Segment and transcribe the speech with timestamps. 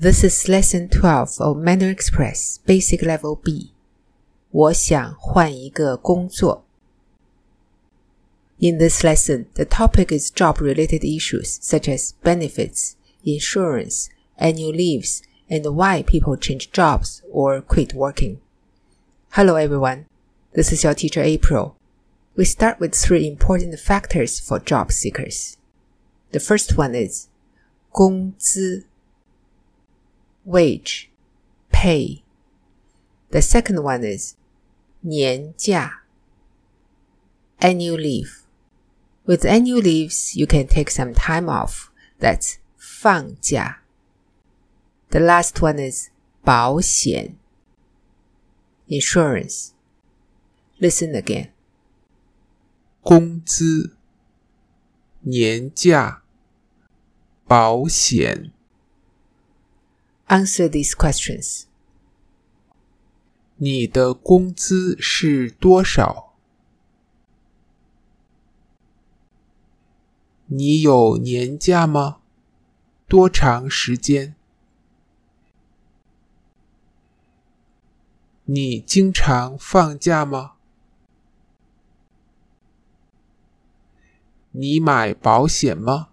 [0.00, 3.72] This is lesson 12 of Mandarin Express Basic Level B.
[4.50, 6.64] 我想换一个工作。
[8.58, 16.02] In this lesson, the topic is job-related issues such as benefits, insurance, annual leaves, and why
[16.02, 18.38] people change jobs or quit working.
[19.30, 20.06] Hello everyone,
[20.54, 21.76] this is your teacher April.
[22.36, 25.56] We start with three important factors for job seekers.
[26.32, 27.28] The first one is
[27.90, 28.84] 工资
[30.44, 31.10] wage,
[31.70, 32.22] pay.
[33.30, 34.36] The second one is
[35.02, 36.02] 年假
[37.60, 38.42] annual leave.
[39.26, 41.90] With annual leaves, you can take some time off.
[42.20, 43.78] That's 放假.
[45.10, 46.10] The last one is
[46.44, 47.36] 保险
[48.88, 49.72] insurance.
[50.78, 51.50] Listen again.
[53.02, 53.96] 工资、
[55.20, 56.22] 年假、
[57.46, 58.52] 保险。
[60.31, 61.63] Answer these questions.
[63.57, 66.37] 你的工资是多少？
[70.45, 72.19] 你有年假吗？
[73.09, 74.35] 多长时间？
[78.45, 80.53] 你经常放假吗？
[84.51, 86.10] 你买保险吗？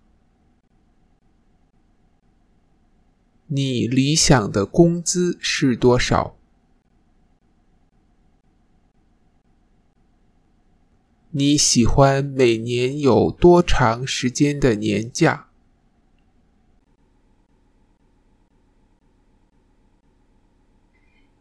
[3.48, 6.36] 你理想的工资是多少？
[11.36, 15.50] 你喜欢每年有多长时间的年假？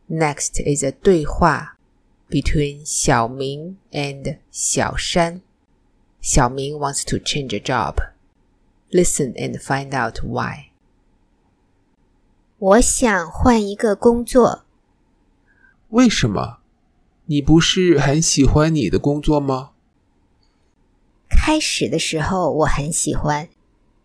[0.09, 1.79] Next is a 对话
[2.29, 5.43] between 小明 and 小山。
[6.21, 7.97] 小明 wants to change a job.
[8.91, 10.66] Listen and find out why.
[12.60, 14.64] 我想换一个工作。
[15.90, 16.58] 为什么？
[17.28, 19.70] 你不是很喜欢你的工作吗？
[21.30, 23.48] 开始的时候我很喜欢，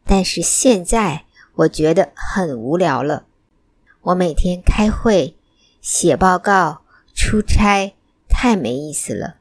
[0.04, 1.24] 但是现在
[1.54, 3.24] 我觉得很无聊了。
[4.02, 5.34] 我每天开会、
[5.80, 6.82] 写报告、
[7.14, 7.94] 出差，
[8.28, 9.36] 太没意思了。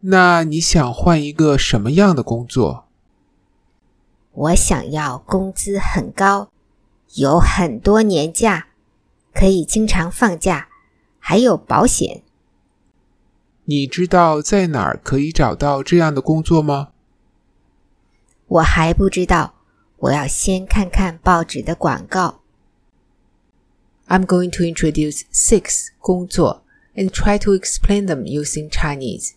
[0.00, 2.84] 那你想换一个什么样的工作？
[4.32, 6.50] 我想要工资很高。
[7.15, 8.67] 有很多年假，
[9.33, 10.69] 可以经常放假，
[11.19, 12.23] 还有保险。
[13.65, 16.89] 你知道在哪儿可以找到这样的工作吗？
[18.47, 19.55] 我还不知道，
[19.97, 22.41] 我要先看看报纸的广告。
[24.07, 26.63] I'm going to introduce six 工作
[26.95, 29.33] and try to explain them using Chinese.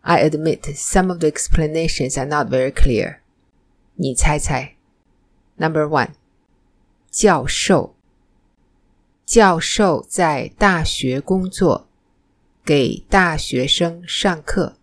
[0.00, 3.18] I admit some of the explanations are not very clear.
[3.96, 4.76] 你猜猜？
[5.58, 6.12] Number one.
[7.09, 7.95] 教授，
[9.25, 11.87] 教授在大学工作，
[12.63, 14.77] 给大学生上课。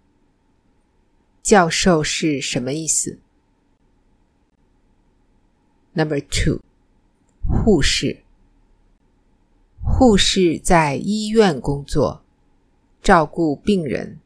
[1.42, 3.20] 教授是什么意思
[5.92, 6.60] ？Number two，
[7.46, 8.24] 护士，
[9.82, 12.24] 护士在医院工作，
[13.02, 14.18] 照顾病人。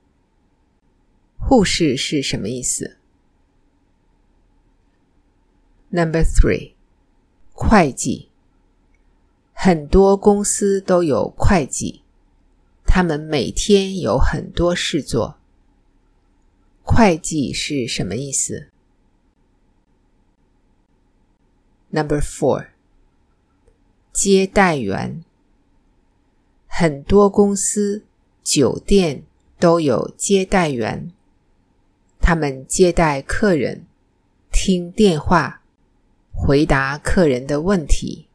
[1.36, 2.98] 护士是什么意思
[5.90, 6.77] ？Number three。
[7.60, 8.30] 会计，
[9.52, 12.02] 很多公司都有会计，
[12.86, 15.38] 他们每天有很多事做。
[16.84, 18.68] 会计是什么意思
[21.90, 22.68] ？Number four，
[24.12, 25.24] 接待员，
[26.68, 28.04] 很多公司、
[28.44, 29.24] 酒店
[29.58, 31.10] 都有接待员，
[32.20, 33.84] 他们接待客人，
[34.52, 35.57] 听电话。
[36.40, 38.28] 回答客人的问题。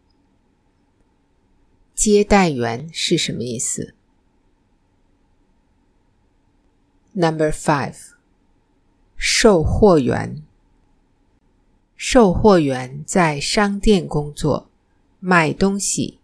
[1.95, 3.95] 接待员是什么意思
[7.13, 7.95] ？Number five，
[9.15, 10.43] 售货员。
[11.95, 14.69] 售货员在商店工作，
[15.19, 16.19] 卖东西。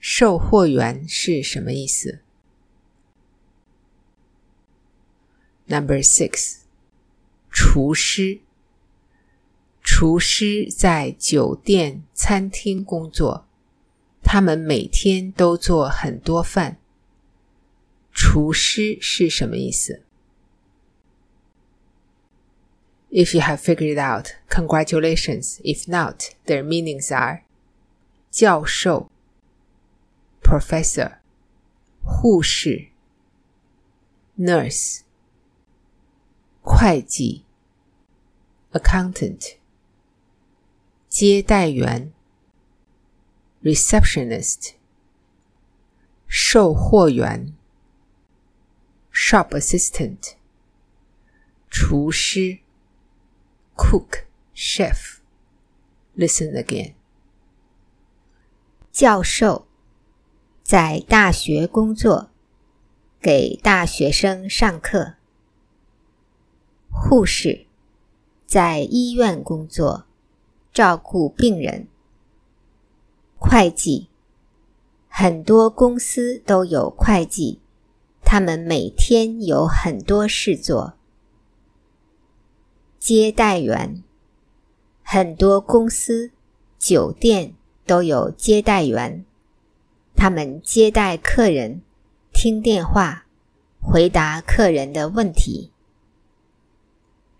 [0.00, 2.20] 售货员是什么意思
[5.66, 6.60] ？Number six，
[7.50, 8.40] 厨师。
[9.85, 13.45] 厨师在酒店、餐厅工作，
[14.23, 16.77] 他们每天都做很多饭。
[18.11, 20.03] 厨师是什么意思？
[23.09, 25.59] If you have figured it out, congratulations.
[25.61, 27.43] If not, their meanings are
[28.29, 29.09] 教授
[30.41, 31.17] （professor）、
[32.03, 32.87] 护士
[34.37, 35.01] （nurse）、
[36.61, 37.43] 会计
[38.71, 39.55] （accountant）。
[41.18, 42.12] 接待员
[43.62, 44.72] receptionist，
[46.26, 47.54] 售货员
[49.10, 50.34] ，shop assistant，
[51.70, 52.58] 厨师
[53.74, 54.24] ，cook
[54.54, 55.20] chef。
[56.14, 56.92] Listen again。
[58.92, 59.66] 教授
[60.62, 62.28] 在大学工作，
[63.22, 65.14] 给大学生上课。
[66.90, 67.64] 护士
[68.44, 70.05] 在医院工作，
[70.76, 71.88] 照顾病人。
[73.38, 74.10] 会计，
[75.08, 77.62] 很多公司都有会计，
[78.22, 80.92] 他们每天有很多事做。
[82.98, 84.02] 接待员，
[85.02, 86.30] 很多公司、
[86.78, 87.54] 酒店
[87.86, 89.24] 都有接待员，
[90.14, 91.80] 他们接待客人、
[92.34, 93.24] 听电话、
[93.80, 95.72] 回答客人的问题。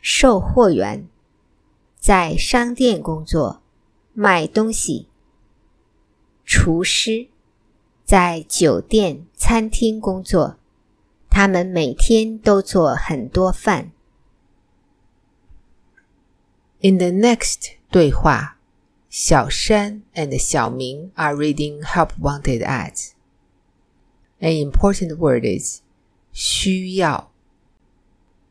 [0.01, 1.07] 售货员
[2.06, 3.62] 在商店工作，
[4.14, 5.08] 卖东西。
[6.44, 7.28] 厨师
[8.04, 10.58] 在酒店、餐厅工作，
[11.30, 13.92] 他们每天都做很多饭。
[16.82, 18.58] In the next 对话，
[19.10, 23.12] 小山 and 小明 are reading help wanted ads.
[24.40, 25.82] An important word is
[26.34, 27.32] 需要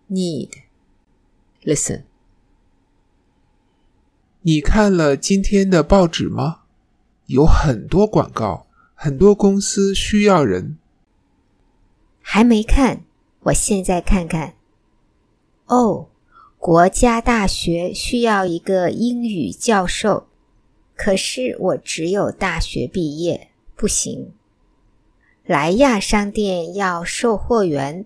[0.09, 0.51] need.
[1.65, 2.05] Listen.
[4.48, 6.60] 你看了今天的报纸吗？
[7.26, 10.78] 有很多广告，很多公司需要人。
[12.22, 13.02] 还没看，
[13.46, 14.54] 我现在看看。
[15.66, 16.10] 哦，
[16.60, 20.28] 国家大学需要一个英语教授，
[20.96, 24.32] 可是我只有大学毕业，不行。
[25.44, 28.06] 莱亚商店要售货员，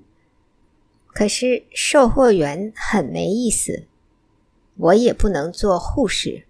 [1.08, 3.84] 可是售货员很没意思，
[4.80, 6.46] 我也不能做护士。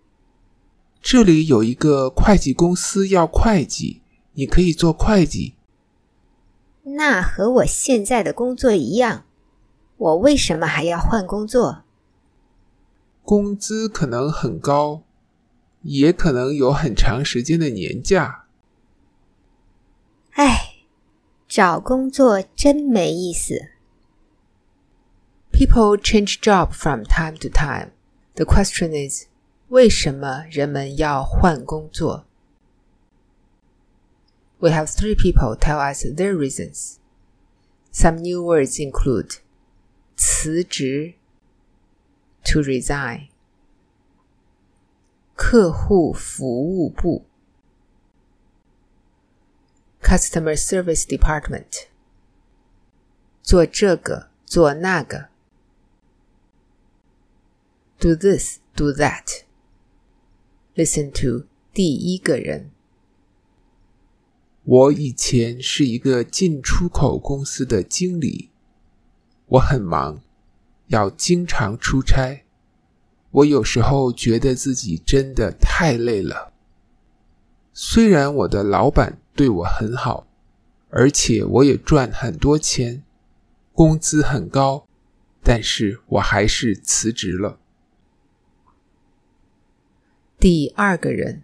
[1.02, 4.02] 这里有一个会计公司要会计，
[4.34, 5.56] 你可以做会计。
[6.84, 9.26] 那和我现在的工作一样，
[9.98, 11.84] 我为什么还要换工作？
[13.24, 15.04] 工资可能很高，
[15.82, 18.46] 也可能有很长时间的年假。
[20.34, 20.76] 唉，
[21.48, 23.70] 找工作真没意思。
[25.52, 27.92] People change job from time to time.
[28.39, 29.27] The question is.
[29.69, 32.27] 为什么人们要换工作？
[34.59, 36.99] We have three people tell us their reasons.
[37.91, 39.39] Some new words include
[40.17, 41.15] 辞职
[42.45, 43.29] to resign,
[45.35, 47.25] 客户服务部
[50.03, 51.87] customer service department
[53.43, 55.28] 做这个做那个
[58.00, 59.44] Do this do that
[60.76, 62.72] Listen to 第一个人。
[64.64, 68.50] 我以前是一个进出口公司的经理，
[69.48, 70.22] 我很忙，
[70.88, 72.46] 要经常出差。
[73.32, 76.54] 我有时候觉得自己真的太累了。
[77.74, 80.28] 虽然我的老板对我很好，
[80.90, 83.04] 而且我也赚很多钱，
[83.74, 84.88] 工资很高，
[85.44, 87.60] 但是我还是辞职了。
[90.42, 91.44] 第二个人，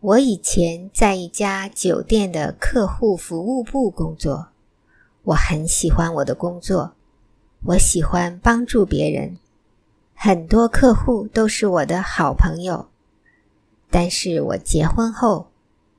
[0.00, 4.48] 我以前在一家酒店的客户服务部工作，
[5.22, 6.92] 我很喜欢我的工作，
[7.64, 9.38] 我喜欢帮助别人，
[10.14, 12.90] 很多客户都是我的好朋友。
[13.90, 15.48] 但是我结婚后，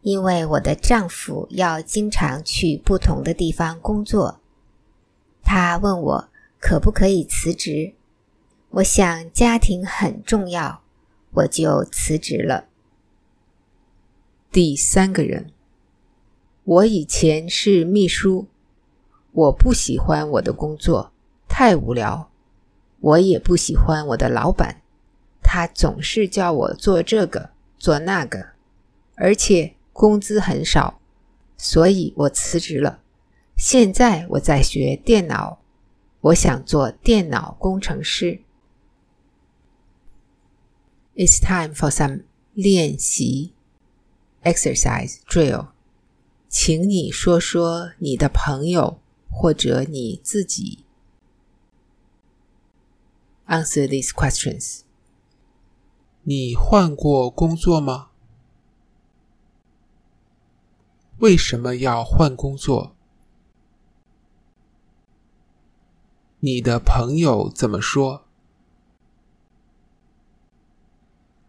[0.02, 4.40] 因为我的丈夫要经常去不同的地方工作，
[5.42, 6.30] 他问我
[6.60, 7.96] 可不可以辞职。
[8.70, 10.83] 我想家庭很重要。
[11.34, 12.66] 我就辞职了。
[14.52, 15.52] 第三个人，
[16.64, 18.48] 我以前是秘书，
[19.32, 21.12] 我不喜欢我的工作，
[21.48, 22.30] 太无聊。
[23.00, 24.82] 我也不喜欢我的老板，
[25.42, 28.46] 他总是叫我做这个做那个，
[29.16, 31.02] 而且工资很少，
[31.58, 33.00] 所以我辞职了。
[33.58, 35.60] 现在我在学电脑，
[36.22, 38.40] 我想做电脑工程师。
[41.16, 43.54] It's time for some 练习
[44.42, 45.68] exercise drill。
[46.50, 50.86] 请你说说你的朋友或者你自己。
[53.46, 54.82] Answer these questions。
[56.24, 58.10] 你换过工作吗？
[61.20, 62.96] 为什么要换工作？
[66.40, 68.26] 你的朋友怎么说？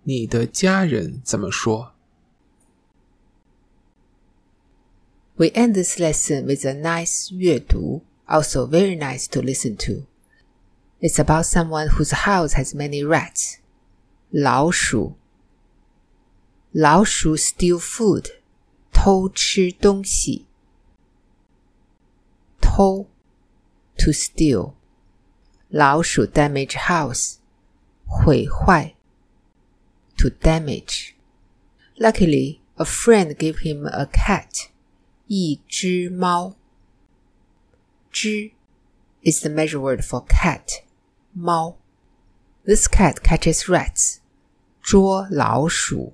[0.03, 1.93] 你的家人怎么说？
[5.36, 10.05] We end this lesson with a nice 阅读, also very nice to listen to.
[11.00, 13.59] It's about someone whose house has many rats.
[14.31, 15.15] 老鼠，
[16.71, 18.25] 老鼠 steal food，
[18.91, 20.45] 偷吃东西。
[22.59, 23.07] 偷，
[23.98, 24.74] to steal。
[25.69, 27.36] 老鼠 damage house，
[28.05, 28.92] 毁坏
[30.17, 34.69] ，to damage。Luckily, a friend gave him a cat，
[35.27, 36.55] 一只猫。
[38.12, 38.51] 只
[39.24, 40.83] is the measure word for cat，
[41.33, 41.77] 猫。
[42.65, 44.17] This cat catches rats，
[44.81, 46.13] 捉老鼠。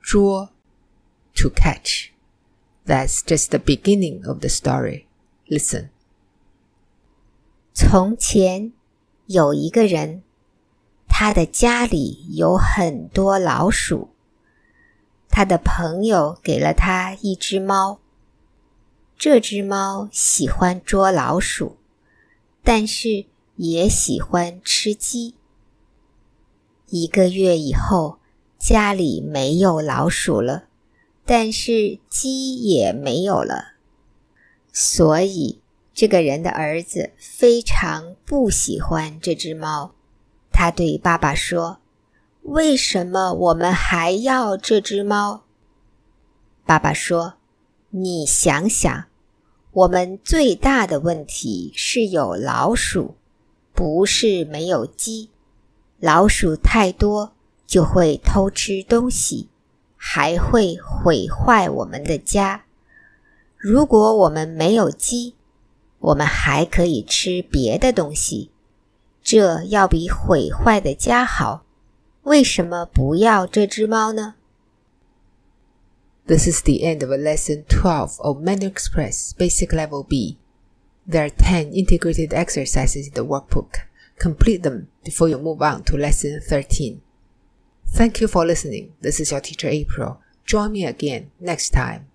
[0.00, 0.50] 捉
[1.34, 5.06] to catch。That's just the beginning of the story.
[5.48, 5.90] Listen.
[7.72, 8.72] 从前
[9.26, 10.22] 有一个人，
[11.21, 14.07] 他的家里有很多老鼠。
[15.27, 17.99] 他的朋友给了他一只猫。
[19.17, 21.75] 这只猫喜欢捉老鼠，
[22.63, 23.25] 但是
[23.57, 25.35] 也喜欢吃鸡。
[26.87, 28.19] 一个月以后，
[28.57, 30.69] 家里没有老鼠了。
[31.25, 33.73] 但是鸡也没有了，
[34.71, 35.59] 所以
[35.93, 39.93] 这个人的儿子非常不喜欢这只猫。
[40.59, 41.77] 他对爸爸说
[42.43, 45.43] ：“为什么我们还要这只猫？”
[46.67, 47.35] 爸爸说
[47.91, 49.05] ：“你想想，
[49.71, 53.15] 我们最大的问题是有老鼠，
[53.71, 55.29] 不是没有鸡。
[55.97, 57.31] 老鼠太多
[57.65, 59.47] 就会偷吃东西。”
[59.95, 62.65] 还会毁坏我们的家。
[63.57, 65.35] 如果我们没有鸡，
[65.99, 68.49] 我们还可以吃别的东西，
[69.28, 71.64] 这要比毁坏的家好。
[72.22, 74.34] 为什么不要这只猫呢？
[76.26, 80.38] This is the end of lesson 12 of Menu Express Basic Level B.
[81.06, 83.84] There are 10 integrated exercises in the workbook.
[84.18, 87.02] Complete them before you move on to lesson 13.
[87.92, 88.92] Thank you for listening.
[89.02, 90.18] This is your teacher April.
[90.46, 92.06] Join me again next time.